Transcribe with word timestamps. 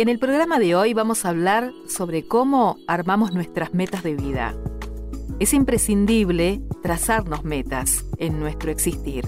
En 0.00 0.08
el 0.08 0.18
programa 0.18 0.58
de 0.58 0.74
hoy 0.74 0.94
vamos 0.94 1.26
a 1.26 1.28
hablar 1.28 1.74
sobre 1.86 2.26
cómo 2.26 2.78
armamos 2.88 3.34
nuestras 3.34 3.74
metas 3.74 4.02
de 4.02 4.14
vida. 4.14 4.54
Es 5.40 5.52
imprescindible 5.52 6.62
trazarnos 6.82 7.44
metas 7.44 8.06
en 8.16 8.40
nuestro 8.40 8.70
existir. 8.70 9.26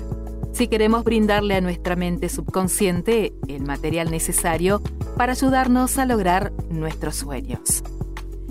Si 0.54 0.68
queremos 0.68 1.04
brindarle 1.04 1.56
a 1.56 1.60
nuestra 1.60 1.94
mente 1.94 2.30
subconsciente 2.30 3.34
el 3.48 3.64
material 3.64 4.10
necesario 4.10 4.80
para 5.18 5.32
ayudarnos 5.32 5.98
a 5.98 6.06
lograr 6.06 6.54
nuestros 6.70 7.16
sueños. 7.16 7.84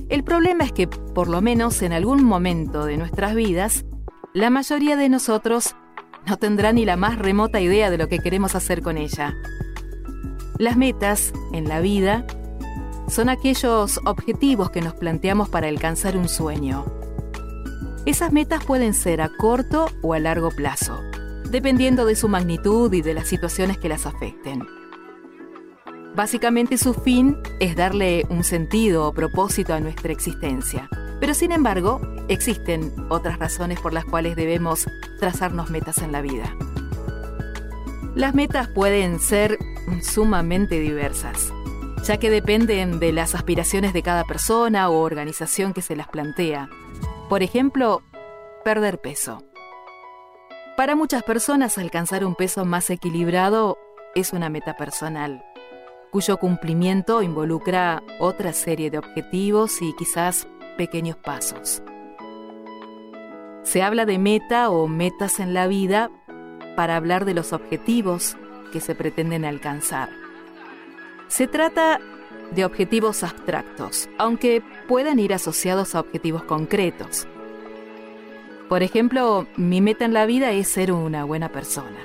El 0.08 0.24
problema 0.24 0.64
es 0.64 0.74
que, 0.74 0.88
por 0.88 1.28
lo 1.28 1.42
menos 1.42 1.82
en 1.82 1.92
algún 1.92 2.24
momento 2.24 2.86
de 2.86 2.98
nuestras 2.98 3.34
vidas, 3.34 3.84
la 4.36 4.52
mayoría 4.52 4.96
de 4.96 5.10
nosotros 5.10 5.76
no 6.28 6.38
tendrá 6.38 6.72
ni 6.72 6.86
la 6.86 6.98
más 6.98 7.18
remota 7.18 7.60
idea 7.60 7.90
de 7.90 7.98
lo 7.98 8.08
que 8.08 8.20
queremos 8.20 8.54
hacer 8.54 8.84
con 8.84 9.00
ella. 9.00 9.34
Las 10.62 10.78
metas 10.78 11.34
en 11.54 11.68
la 11.68 11.80
vida 11.80 12.24
son 13.08 13.30
aquellos 13.30 14.00
objetivos 14.06 14.70
que 14.70 14.80
nos 14.80 14.94
planteamos 14.94 15.50
para 15.50 15.68
alcanzar 15.68 16.16
un 16.16 16.30
sueño. 16.30 16.86
Esas 18.06 18.32
metas 18.32 18.64
pueden 18.64 18.94
ser 18.94 19.24
a 19.24 19.32
corto 19.36 19.88
o 20.04 20.14
a 20.14 20.20
largo 20.20 20.52
plazo, 20.52 21.00
dependiendo 21.50 22.06
de 22.06 22.16
su 22.16 22.28
magnitud 22.28 22.94
y 22.94 23.02
de 23.02 23.16
las 23.16 23.28
situaciones 23.28 23.80
que 23.80 23.90
las 23.90 24.06
afecten. 24.06 24.62
Básicamente 26.16 26.78
su 26.78 26.94
fin 26.94 27.38
es 27.60 27.76
darle 27.76 28.28
un 28.30 28.44
sentido 28.44 29.08
o 29.08 29.14
propósito 29.14 29.74
a 29.74 29.80
nuestra 29.80 30.12
existencia. 30.12 30.88
Pero 31.20 31.34
sin 31.34 31.54
embargo, 31.54 32.02
existen 32.28 32.94
otras 33.10 33.40
razones 33.40 33.80
por 33.80 33.94
las 33.94 34.06
cuales 34.06 34.36
debemos 34.36 34.86
trazarnos 35.20 35.72
metas 35.72 35.98
en 35.98 36.12
la 36.12 36.22
vida. 36.22 36.56
Las 38.14 38.36
metas 38.36 38.68
pueden 38.68 39.20
ser 39.20 39.58
sumamente 40.02 40.80
diversas, 40.80 41.54
ya 42.04 42.18
que 42.18 42.30
dependen 42.30 43.00
de 43.00 43.12
las 43.12 43.36
aspiraciones 43.36 43.94
de 43.94 44.02
cada 44.02 44.24
persona 44.24 44.90
o 44.90 45.02
organización 45.02 45.74
que 45.74 45.82
se 45.82 45.96
las 45.96 46.08
plantea. 46.08 46.70
Por 47.30 47.44
ejemplo, 47.44 48.02
perder 48.64 49.00
peso. 49.00 49.44
Para 50.78 50.96
muchas 50.96 51.24
personas 51.24 51.78
alcanzar 51.78 52.26
un 52.26 52.36
peso 52.36 52.66
más 52.66 52.90
equilibrado 52.90 53.78
es 54.16 54.34
una 54.34 54.50
meta 54.50 54.78
personal, 54.78 55.44
cuyo 56.12 56.38
cumplimiento 56.38 57.22
involucra 57.22 58.02
otra 58.20 58.54
serie 58.54 58.90
de 58.90 58.98
objetivos 58.98 59.82
y 59.82 59.94
quizás 59.96 60.48
pequeños 60.78 61.18
pasos. 61.18 61.84
Se 63.64 63.84
habla 63.84 64.06
de 64.06 64.18
meta 64.18 64.70
o 64.70 64.88
metas 64.88 65.40
en 65.40 65.54
la 65.54 65.68
vida 65.68 66.10
para 66.76 66.96
hablar 66.96 67.26
de 67.26 67.34
los 67.34 67.54
objetivos 67.54 68.38
que 68.72 68.82
se 68.82 68.96
pretenden 68.96 69.46
alcanzar. 69.46 70.10
Se 71.28 71.48
trata 71.48 72.00
de 72.52 72.66
objetivos 72.66 73.24
abstractos, 73.24 74.10
aunque 74.18 74.62
puedan 74.88 75.20
ir 75.20 75.34
asociados 75.34 75.96
a 75.96 76.00
objetivos 76.00 76.44
concretos. 76.44 77.28
Por 78.68 78.84
ejemplo, 78.84 79.48
mi 79.58 79.82
meta 79.82 80.06
en 80.06 80.14
la 80.14 80.26
vida 80.26 80.52
es 80.52 80.68
ser 80.68 80.92
una 80.92 81.24
buena 81.24 81.50
persona. 81.50 81.98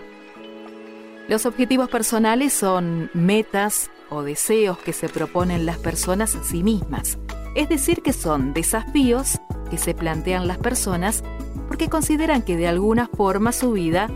Los 1.28 1.46
objetivos 1.46 1.88
personales 1.88 2.52
son 2.52 3.10
metas 3.14 3.90
o 4.10 4.22
deseos 4.22 4.78
que 4.78 4.92
se 4.92 5.08
proponen 5.08 5.66
las 5.66 5.78
personas 5.78 6.36
a 6.36 6.44
sí 6.44 6.62
mismas, 6.62 7.18
es 7.56 7.68
decir, 7.68 8.02
que 8.02 8.12
son 8.12 8.52
desafíos 8.52 9.38
que 9.70 9.78
se 9.78 9.94
plantean 9.94 10.46
las 10.46 10.58
personas 10.58 11.24
porque 11.66 11.88
consideran 11.88 12.42
que 12.42 12.56
de 12.56 12.68
alguna 12.68 13.08
forma 13.08 13.50
su 13.52 13.72
vida 13.72 14.08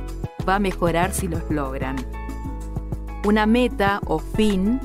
va 0.49 0.57
a 0.57 0.61
mejorar 0.61 1.13
si 1.13 1.27
los 1.27 1.51
logran. 1.51 1.97
Una 3.23 3.45
meta 3.45 4.01
o 4.07 4.19
fin 4.19 4.81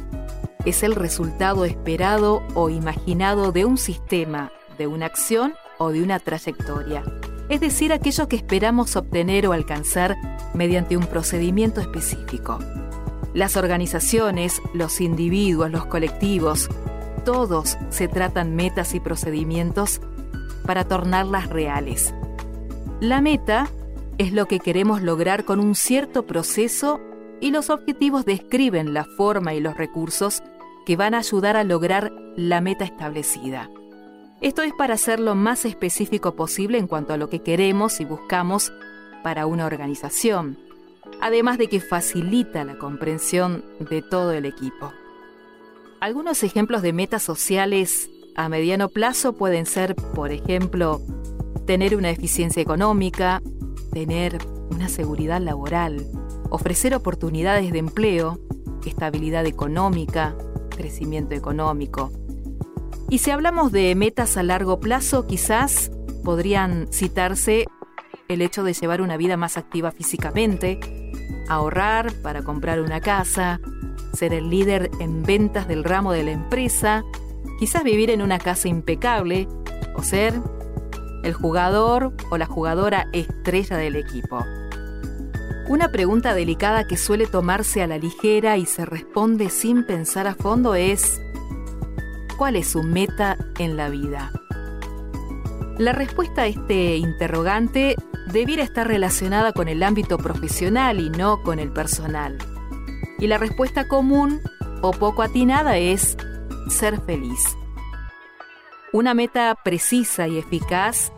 es 0.66 0.84
el 0.84 0.94
resultado 0.94 1.64
esperado 1.64 2.44
o 2.54 2.70
imaginado 2.70 3.54
de 3.54 3.64
un 3.64 3.78
sistema, 3.78 4.52
de 4.78 4.88
una 4.88 5.06
acción 5.06 5.54
o 5.78 5.92
de 5.92 6.04
una 6.04 6.20
trayectoria, 6.20 7.04
es 7.48 7.62
decir, 7.62 7.94
aquello 7.94 8.28
que 8.28 8.36
esperamos 8.36 8.98
obtener 8.98 9.48
o 9.48 9.54
alcanzar 9.54 10.18
mediante 10.54 10.98
un 10.98 11.06
procedimiento 11.06 11.80
específico. 11.80 12.60
Las 13.34 13.56
organizaciones, 13.56 14.62
los 14.74 15.00
individuos, 15.00 15.72
los 15.72 15.86
colectivos, 15.86 16.70
todos 17.24 17.78
se 17.90 18.10
tratan 18.10 18.54
metas 18.56 18.96
y 18.96 19.00
procedimientos 19.00 20.02
para 20.66 20.86
tornarlas 20.86 21.48
reales. 21.48 22.14
La 23.00 23.22
meta 23.22 23.70
es 24.18 24.34
lo 24.34 24.46
que 24.48 24.60
queremos 24.60 25.02
lograr 25.02 25.46
con 25.46 25.62
un 25.62 25.76
cierto 25.76 26.26
proceso 26.26 27.00
y 27.46 27.52
los 27.52 27.70
objetivos 27.70 28.26
describen 28.26 28.96
la 28.96 29.04
forma 29.04 29.54
y 29.54 29.60
los 29.60 29.78
recursos 29.78 30.42
que 30.84 30.96
van 30.96 31.14
a 31.14 31.20
ayudar 31.20 31.56
a 31.56 31.64
lograr 31.64 32.12
la 32.36 32.60
meta 32.60 32.86
establecida. 32.86 33.70
Esto 34.42 34.64
es 34.64 34.74
para 34.74 34.98
ser 34.98 35.20
lo 35.20 35.36
más 35.36 35.64
específico 35.64 36.36
posible 36.36 36.80
en 36.80 36.88
cuanto 36.88 37.14
a 37.14 37.18
lo 37.18 37.30
que 37.30 37.44
queremos 37.44 38.00
y 38.00 38.06
buscamos 38.06 38.74
para 39.24 39.46
una 39.46 39.68
organización, 39.68 40.58
además 41.22 41.60
de 41.60 41.68
que 41.68 41.82
facilita 41.82 42.64
la 42.64 42.80
comprensión 42.80 43.64
de 43.80 44.02
todo 44.02 44.32
el 44.32 44.46
equipo. 44.48 44.92
Algunos 46.00 46.42
ejemplos 46.42 46.82
de 46.82 46.94
metas 46.94 47.22
sociales 47.22 48.10
a 48.36 48.50
mediano 48.50 48.90
plazo 48.90 49.34
pueden 49.34 49.68
ser, 49.68 49.94
por 49.94 50.32
ejemplo, 50.32 51.00
tener 51.68 51.96
una 51.96 52.10
eficiencia 52.10 52.64
económica, 52.64 53.44
tener 53.94 54.40
una 54.72 54.90
seguridad 54.90 55.42
laboral, 55.42 56.08
ofrecer 56.50 56.96
oportunidades 56.96 57.72
de 57.72 57.80
empleo, 57.80 58.40
estabilidad 58.86 59.46
económica, 59.46 60.36
crecimiento 60.70 61.36
económico. 61.36 62.12
Y 63.10 63.20
si 63.20 63.32
hablamos 63.32 63.72
de 63.72 63.94
metas 63.96 64.38
a 64.38 64.44
largo 64.44 64.80
plazo, 64.80 65.28
quizás 65.28 65.92
podrían 66.24 66.88
citarse 66.92 67.66
el 68.28 68.42
hecho 68.42 68.64
de 68.64 68.74
llevar 68.74 69.02
una 69.02 69.18
vida 69.18 69.38
más 69.38 69.58
activa 69.58 69.92
físicamente, 69.92 70.80
ahorrar 71.48 72.12
para 72.24 72.42
comprar 72.44 72.82
una 72.82 73.00
casa, 73.00 73.60
ser 74.14 74.34
el 74.34 74.50
líder 74.50 74.90
en 75.00 75.24
ventas 75.24 75.68
del 75.68 75.84
ramo 75.84 76.12
de 76.12 76.24
la 76.24 76.32
empresa, 76.32 77.04
quizás 77.60 77.84
vivir 77.84 78.10
en 78.10 78.22
una 78.22 78.40
casa 78.40 78.68
impecable 78.68 79.48
o 79.96 80.02
ser 80.02 80.34
el 81.24 81.34
jugador 81.34 82.14
o 82.32 82.38
la 82.38 82.46
jugadora 82.46 83.08
estrella 83.14 83.78
del 83.78 83.96
equipo. 83.96 84.44
Una 85.68 85.92
pregunta 85.92 86.36
delicada 86.36 86.86
que 86.86 86.96
suele 86.96 87.26
tomarse 87.26 87.82
a 87.82 87.88
la 87.88 87.98
ligera 87.98 88.56
y 88.58 88.68
se 88.68 88.86
responde 88.86 89.50
sin 89.50 89.84
pensar 89.84 90.28
a 90.28 90.36
fondo 90.36 90.76
es, 90.76 91.20
¿cuál 92.38 92.56
es 92.56 92.68
su 92.68 92.84
meta 92.84 93.38
en 93.58 93.76
la 93.76 93.90
vida? 93.90 94.32
La 95.80 95.92
respuesta 95.92 96.44
a 96.44 96.48
este 96.48 96.98
interrogante 96.98 97.96
debiera 98.32 98.62
estar 98.62 98.88
relacionada 98.88 99.54
con 99.54 99.68
el 99.68 99.82
ámbito 99.82 100.20
profesional 100.20 101.00
y 101.00 101.10
no 101.10 101.42
con 101.42 101.58
el 101.58 101.72
personal. 101.72 102.38
Y 103.18 103.26
la 103.26 103.40
respuesta 103.40 103.88
común 103.88 104.42
o 104.84 104.92
poco 104.92 105.24
atinada 105.24 105.78
es 105.78 106.16
ser 106.70 107.02
feliz. 107.02 107.58
Una 108.94 109.16
meta 109.16 109.58
precisa 109.64 110.28
y 110.28 110.38
eficaz 110.38 111.12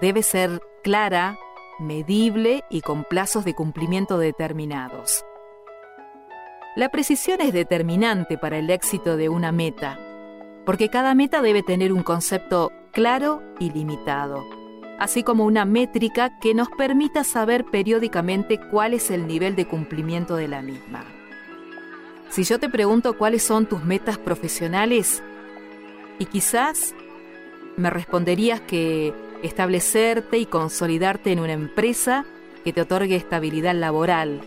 debe 0.00 0.22
ser 0.22 0.62
clara, 0.82 1.36
medible 1.78 2.64
y 2.70 2.80
con 2.80 3.04
plazos 3.04 3.44
de 3.44 3.54
cumplimiento 3.54 4.18
determinados. 4.18 5.24
La 6.76 6.90
precisión 6.90 7.40
es 7.40 7.52
determinante 7.52 8.38
para 8.38 8.58
el 8.58 8.70
éxito 8.70 9.16
de 9.16 9.28
una 9.28 9.52
meta, 9.52 9.98
porque 10.64 10.88
cada 10.88 11.14
meta 11.14 11.42
debe 11.42 11.62
tener 11.62 11.92
un 11.92 12.02
concepto 12.02 12.70
claro 12.92 13.42
y 13.58 13.70
limitado, 13.70 14.44
así 14.98 15.22
como 15.22 15.44
una 15.44 15.64
métrica 15.64 16.38
que 16.38 16.54
nos 16.54 16.68
permita 16.68 17.24
saber 17.24 17.64
periódicamente 17.64 18.60
cuál 18.70 18.94
es 18.94 19.10
el 19.10 19.26
nivel 19.26 19.56
de 19.56 19.66
cumplimiento 19.66 20.36
de 20.36 20.48
la 20.48 20.62
misma. 20.62 21.04
Si 22.28 22.44
yo 22.44 22.58
te 22.58 22.68
pregunto 22.68 23.16
cuáles 23.16 23.42
son 23.42 23.66
tus 23.66 23.84
metas 23.84 24.18
profesionales, 24.18 25.22
y 26.18 26.26
quizás 26.26 26.94
me 27.76 27.90
responderías 27.90 28.60
que 28.60 29.14
establecerte 29.42 30.38
y 30.38 30.46
consolidarte 30.46 31.32
en 31.32 31.40
una 31.40 31.52
empresa 31.52 32.24
que 32.64 32.72
te 32.72 32.80
otorgue 32.80 33.16
estabilidad 33.16 33.74
laboral, 33.74 34.40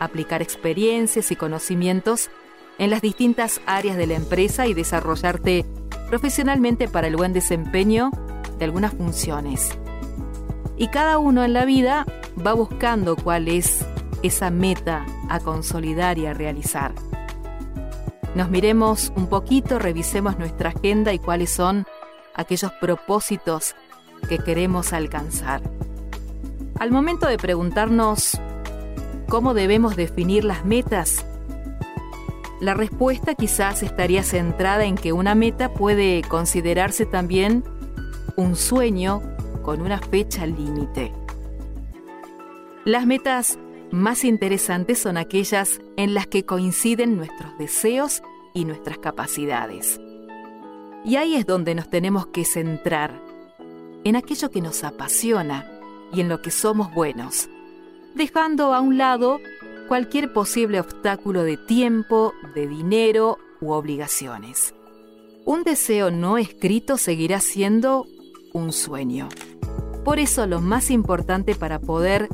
aplicar 0.00 0.42
experiencias 0.42 1.30
y 1.30 1.36
conocimientos 1.36 2.30
en 2.78 2.90
las 2.90 3.00
distintas 3.00 3.60
áreas 3.66 3.96
de 3.96 4.06
la 4.06 4.14
empresa 4.14 4.66
y 4.66 4.74
desarrollarte 4.74 5.64
profesionalmente 6.08 6.88
para 6.88 7.06
el 7.06 7.16
buen 7.16 7.32
desempeño 7.32 8.10
de 8.58 8.64
algunas 8.64 8.94
funciones. 8.94 9.70
Y 10.76 10.88
cada 10.88 11.18
uno 11.18 11.44
en 11.44 11.52
la 11.52 11.64
vida 11.64 12.06
va 12.44 12.52
buscando 12.52 13.16
cuál 13.16 13.48
es 13.48 13.84
esa 14.22 14.50
meta 14.50 15.06
a 15.28 15.38
consolidar 15.40 16.18
y 16.18 16.26
a 16.26 16.34
realizar. 16.34 16.92
Nos 18.34 18.50
miremos 18.50 19.12
un 19.14 19.28
poquito, 19.28 19.78
revisemos 19.78 20.38
nuestra 20.38 20.70
agenda 20.70 21.12
y 21.12 21.20
cuáles 21.20 21.50
son 21.50 21.86
aquellos 22.34 22.72
propósitos 22.80 23.76
que 24.26 24.38
queremos 24.38 24.92
alcanzar. 24.92 25.62
Al 26.78 26.90
momento 26.90 27.26
de 27.26 27.38
preguntarnos 27.38 28.40
cómo 29.28 29.54
debemos 29.54 29.96
definir 29.96 30.44
las 30.44 30.64
metas, 30.64 31.24
la 32.60 32.74
respuesta 32.74 33.34
quizás 33.34 33.82
estaría 33.82 34.22
centrada 34.22 34.84
en 34.84 34.94
que 34.94 35.12
una 35.12 35.34
meta 35.34 35.74
puede 35.74 36.22
considerarse 36.22 37.04
también 37.04 37.64
un 38.36 38.56
sueño 38.56 39.22
con 39.62 39.80
una 39.80 39.98
fecha 39.98 40.46
límite. 40.46 41.12
Las 42.84 43.06
metas 43.06 43.58
más 43.90 44.24
interesantes 44.24 44.98
son 44.98 45.16
aquellas 45.16 45.80
en 45.96 46.14
las 46.14 46.26
que 46.26 46.44
coinciden 46.44 47.16
nuestros 47.16 47.56
deseos 47.58 48.22
y 48.52 48.64
nuestras 48.64 48.98
capacidades. 48.98 50.00
Y 51.04 51.16
ahí 51.16 51.34
es 51.34 51.46
donde 51.46 51.74
nos 51.74 51.90
tenemos 51.90 52.26
que 52.28 52.44
centrar, 52.44 53.20
en 54.04 54.16
aquello 54.16 54.50
que 54.50 54.60
nos 54.60 54.84
apasiona 54.84 55.68
y 56.12 56.20
en 56.20 56.28
lo 56.28 56.42
que 56.42 56.50
somos 56.50 56.92
buenos, 56.94 57.48
dejando 58.14 58.74
a 58.74 58.80
un 58.80 58.98
lado 58.98 59.40
cualquier 59.88 60.32
posible 60.32 60.80
obstáculo 60.80 61.42
de 61.42 61.56
tiempo, 61.56 62.32
de 62.54 62.68
dinero 62.68 63.38
u 63.60 63.72
obligaciones. 63.72 64.74
Un 65.44 65.62
deseo 65.62 66.10
no 66.10 66.38
escrito 66.38 66.96
seguirá 66.96 67.40
siendo 67.40 68.06
un 68.52 68.72
sueño. 68.72 69.28
Por 70.04 70.18
eso 70.18 70.46
lo 70.46 70.60
más 70.60 70.90
importante 70.90 71.54
para 71.54 71.80
poder 71.80 72.28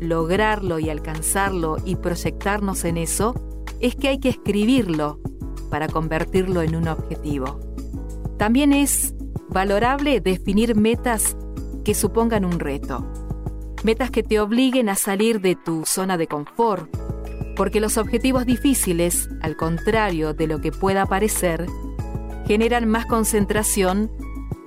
lograrlo 0.00 0.78
y 0.78 0.90
alcanzarlo 0.90 1.78
y 1.84 1.96
proyectarnos 1.96 2.84
en 2.84 2.98
eso 2.98 3.34
es 3.80 3.94
que 3.96 4.08
hay 4.08 4.18
que 4.18 4.28
escribirlo 4.28 5.20
para 5.70 5.88
convertirlo 5.88 6.62
en 6.62 6.76
un 6.76 6.88
objetivo. 6.88 7.58
También 8.36 8.72
es 8.72 9.13
valorable 9.54 10.20
definir 10.20 10.74
metas 10.74 11.36
que 11.84 11.94
supongan 11.94 12.44
un 12.44 12.58
reto. 12.58 13.06
Metas 13.84 14.10
que 14.10 14.24
te 14.24 14.40
obliguen 14.40 14.88
a 14.88 14.96
salir 14.96 15.40
de 15.40 15.54
tu 15.54 15.84
zona 15.86 16.18
de 16.18 16.26
confort, 16.26 16.90
porque 17.54 17.80
los 17.80 17.96
objetivos 17.96 18.46
difíciles, 18.46 19.28
al 19.42 19.56
contrario 19.56 20.34
de 20.34 20.48
lo 20.48 20.60
que 20.60 20.72
pueda 20.72 21.06
parecer, 21.06 21.66
generan 22.48 22.88
más 22.88 23.06
concentración 23.06 24.10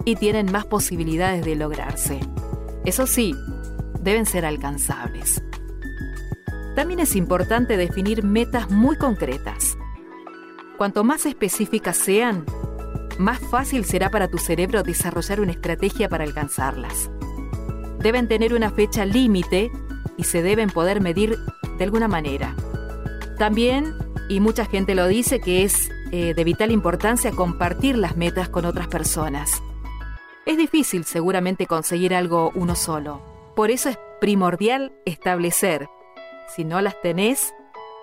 y 0.05 0.15
tienen 0.15 0.49
más 0.53 0.65
posibilidades 0.65 1.43
de 1.43 1.57
lograrse. 1.57 2.21
Eso 2.85 3.07
sí, 3.07 3.35
deben 4.01 4.25
ser 4.25 4.45
alcanzables. 4.45 5.43
También 6.77 7.01
es 7.01 7.17
importante 7.17 7.75
definir 7.75 8.23
metas 8.23 8.71
muy 8.71 8.95
concretas. 8.95 9.77
Cuanto 10.77 11.03
más 11.03 11.25
específicas 11.25 11.97
sean, 11.97 12.45
más 13.17 13.39
fácil 13.39 13.85
será 13.85 14.09
para 14.09 14.27
tu 14.27 14.37
cerebro 14.37 14.83
desarrollar 14.83 15.41
una 15.41 15.51
estrategia 15.51 16.09
para 16.09 16.23
alcanzarlas. 16.23 17.09
Deben 17.99 18.27
tener 18.27 18.53
una 18.53 18.69
fecha 18.69 19.05
límite 19.05 19.71
y 20.17 20.23
se 20.23 20.41
deben 20.41 20.69
poder 20.69 21.01
medir 21.01 21.37
de 21.77 21.83
alguna 21.83 22.07
manera. 22.07 22.55
También, 23.37 23.95
y 24.29 24.39
mucha 24.39 24.65
gente 24.65 24.95
lo 24.95 25.07
dice, 25.07 25.39
que 25.39 25.63
es 25.63 25.89
eh, 26.11 26.33
de 26.33 26.43
vital 26.43 26.71
importancia 26.71 27.31
compartir 27.31 27.97
las 27.97 28.17
metas 28.17 28.49
con 28.49 28.65
otras 28.65 28.87
personas. 28.87 29.61
Es 30.45 30.57
difícil 30.57 31.03
seguramente 31.03 31.67
conseguir 31.67 32.15
algo 32.15 32.51
uno 32.55 32.75
solo. 32.75 33.21
Por 33.55 33.71
eso 33.71 33.89
es 33.89 33.99
primordial 34.21 34.93
establecer, 35.05 35.89
si 36.55 36.63
no 36.63 36.81
las 36.81 36.99
tenés, 37.01 37.53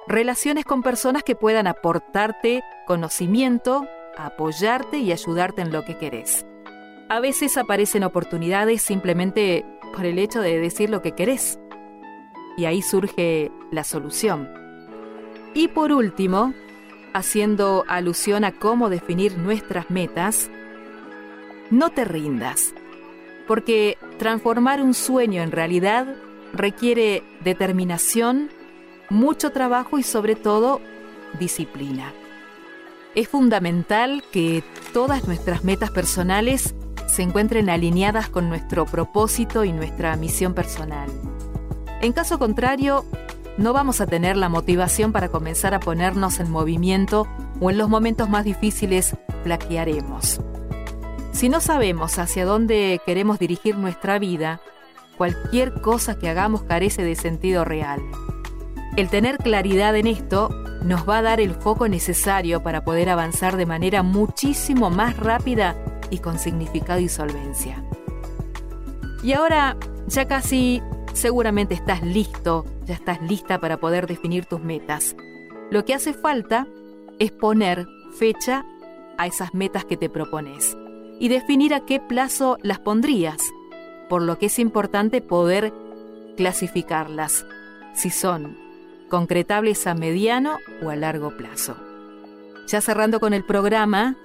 relaciones 0.07 0.65
con 0.65 0.83
personas 0.83 1.23
que 1.23 1.35
puedan 1.35 1.67
aportarte 1.67 2.63
conocimiento, 2.87 3.87
apoyarte 4.17 4.99
y 4.99 5.13
ayudarte 5.13 5.63
en 5.63 5.73
lo 5.73 5.85
que 5.85 5.97
querés. 5.97 6.47
A 7.09 7.21
veces 7.21 7.57
aparecen 7.57 8.05
oportunidades 8.05 8.83
simplemente 8.83 9.65
por 9.95 10.07
el 10.07 10.19
hecho 10.19 10.41
de 10.41 10.59
decir 10.59 10.91
lo 10.91 11.03
que 11.03 11.13
querés. 11.13 11.59
Y 12.57 12.65
ahí 12.65 12.83
surge 12.83 13.51
la 13.71 13.85
solución. 13.85 14.49
Y 15.55 15.69
por 15.69 15.93
último, 15.93 16.55
haciendo 17.13 17.85
alusión 17.89 18.45
a 18.45 18.53
cómo 18.53 18.91
definir 18.91 19.39
nuestras 19.39 19.91
metas, 19.91 20.51
no 21.71 21.91
te 21.91 22.05
rindas, 22.05 22.75
porque 23.47 23.99
transformar 24.19 24.83
un 24.83 24.95
sueño 24.95 25.43
en 25.43 25.53
realidad 25.53 26.07
requiere 26.53 27.23
determinación, 27.43 28.51
mucho 29.11 29.51
trabajo 29.51 29.99
y 29.99 30.03
sobre 30.03 30.35
todo 30.37 30.81
disciplina. 31.39 32.13
Es 33.15 33.29
fundamental 33.29 34.25
que 34.33 34.65
todas 34.93 35.27
nuestras 35.29 35.63
metas 35.63 35.91
personales 35.91 36.75
se 37.07 37.23
encuentren 37.23 37.71
alineadas 37.71 38.29
con 38.29 38.49
nuestro 38.49 38.87
propósito 38.87 39.65
y 39.65 39.73
nuestra 39.73 40.17
misión 40.17 40.53
personal. 40.53 41.09
En 42.01 42.13
caso 42.13 42.41
contrario, 42.41 43.05
no 43.57 43.73
vamos 43.73 44.01
a 44.01 44.07
tener 44.07 44.37
la 44.37 44.49
motivación 44.49 45.13
para 45.13 45.29
comenzar 45.29 45.75
a 45.75 45.81
ponernos 45.81 46.41
en 46.41 46.51
movimiento 46.51 47.29
o 47.61 47.71
en 47.71 47.79
los 47.79 47.89
momentos 47.89 48.29
más 48.29 48.45
difíciles 48.45 49.17
plaquearemos. 49.45 50.41
Si 51.31 51.49
no 51.49 51.61
sabemos 51.61 52.19
hacia 52.19 52.45
dónde 52.45 53.01
queremos 53.07 53.39
dirigir 53.39 53.79
nuestra 53.79 54.19
vida, 54.19 54.61
cualquier 55.17 55.81
cosa 55.81 56.19
que 56.19 56.29
hagamos 56.29 56.65
carece 56.65 57.05
de 57.05 57.15
sentido 57.15 57.65
real. 57.65 58.01
El 58.97 59.09
tener 59.09 59.39
claridad 59.39 59.95
en 59.95 60.09
esto 60.09 60.64
nos 60.85 61.09
va 61.09 61.19
a 61.19 61.23
dar 61.23 61.41
el 61.41 61.55
foco 61.55 61.89
necesario 61.89 62.63
para 62.63 62.85
poder 62.85 63.09
avanzar 63.09 63.57
de 63.57 63.67
manera 63.67 64.03
muchísimo 64.03 64.91
más 64.91 65.17
rápida 65.17 65.75
y 66.11 66.19
con 66.19 66.39
significado 66.39 67.01
y 67.01 67.09
solvencia. 67.09 67.83
Y 69.23 69.33
ahora 69.33 69.77
ya 70.07 70.29
casi 70.29 70.83
seguramente 71.15 71.75
estás 71.75 72.03
listo, 72.03 72.67
ya 72.85 72.95
estás 72.95 73.23
lista 73.23 73.59
para 73.59 73.79
poder 73.79 74.07
definir 74.07 74.45
tus 74.45 74.61
metas. 74.61 75.17
Lo 75.71 75.87
que 75.87 75.95
hace 75.95 76.13
falta 76.13 76.67
es 77.19 77.33
poner 77.33 77.87
fecha 78.19 78.67
a 79.17 79.27
esas 79.27 79.55
metas 79.55 79.87
que 79.87 79.97
te 79.97 80.11
propones 80.11 80.77
y 81.19 81.29
definir 81.29 81.73
a 81.73 81.87
qué 81.87 81.99
plazo 81.99 82.59
las 82.63 82.79
pondrías, 82.81 83.39
por 84.11 84.21
lo 84.21 84.39
que 84.39 84.47
es 84.47 84.59
importante 84.59 85.23
poder 85.23 85.73
clasificarlas, 86.37 87.47
si 87.95 88.11
son 88.11 88.64
concretables 89.09 89.87
a 89.87 89.95
mediano 89.95 90.59
o 90.83 90.91
a 90.91 90.97
largo 90.97 91.37
plazo. 91.37 91.77
Ya 92.67 92.81
cerrando 92.81 93.21
con 93.21 93.35
el 93.35 93.45
programa, 93.45 94.17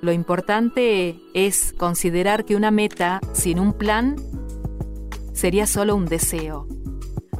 lo 0.00 0.12
importante 0.12 1.20
es 1.34 1.74
considerar 1.76 2.44
que 2.44 2.56
una 2.56 2.70
meta 2.70 3.20
sin 3.32 3.58
un 3.58 3.72
plan 3.72 4.16
sería 5.32 5.66
solo 5.66 5.96
un 5.96 6.06
deseo. 6.06 6.66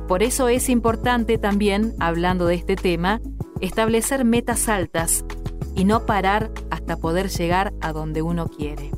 Por 0.09 0.23
eso 0.23 0.49
es 0.49 0.69
importante 0.69 1.39
también, 1.39 1.95
hablando 2.01 2.47
de 2.47 2.55
este 2.55 2.77
tema, 2.77 3.21
establecer 3.61 4.25
metas 4.25 4.69
altas 4.69 5.25
y 5.75 5.85
no 5.85 6.07
parar 6.07 6.51
hasta 6.71 6.97
poder 6.97 7.29
llegar 7.29 7.73
a 7.81 7.93
donde 7.93 8.23
uno 8.23 8.49
quiere. 8.49 8.91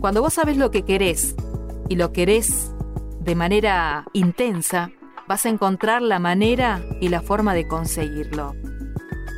Cuando 0.00 0.22
vos 0.22 0.34
sabes 0.34 0.56
lo 0.56 0.70
que 0.70 0.82
querés 0.82 1.36
y 1.88 1.96
lo 1.96 2.12
querés 2.12 2.72
de 3.20 3.34
manera 3.34 4.06
intensa, 4.12 4.90
vas 5.28 5.44
a 5.44 5.50
encontrar 5.50 6.00
la 6.00 6.18
manera 6.18 6.82
y 7.00 7.10
la 7.10 7.20
forma 7.20 7.52
de 7.52 7.68
conseguirlo. 7.68 8.56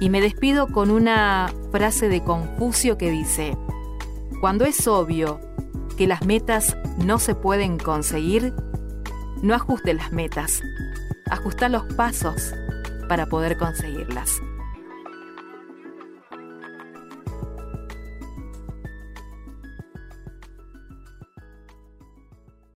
Y 0.00 0.09
me 0.09 0.20
despido 0.20 0.68
con 0.68 0.90
una 0.90 1.52
frase 1.73 2.09
de 2.09 2.23
Confucio 2.23 2.97
que 2.97 3.11
dice, 3.11 3.59
cuando 4.40 4.64
es 4.64 4.87
obvio 4.87 5.40
que 5.99 6.06
las 6.06 6.25
metas 6.25 6.76
no 7.04 7.18
se 7.18 7.35
pueden 7.35 7.76
conseguir, 7.76 8.54
no 9.42 9.54
ajustes 9.54 9.94
las 9.97 10.12
metas, 10.12 10.62
ajusta 11.28 11.68
los 11.68 11.82
pasos 11.94 12.54
para 13.09 13.26
poder 13.26 13.59
conseguirlas. 13.59 14.40